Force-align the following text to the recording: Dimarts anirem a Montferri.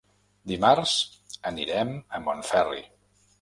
Dimarts 0.51 0.93
anirem 1.51 1.93
a 2.19 2.23
Montferri. 2.25 2.83